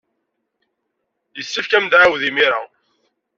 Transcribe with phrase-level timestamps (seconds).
[1.37, 2.61] Yessefk ad am-d-tɛawed imir-a.